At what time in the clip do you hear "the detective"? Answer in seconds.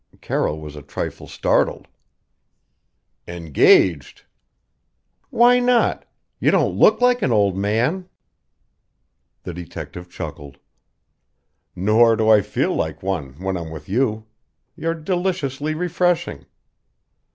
9.43-10.09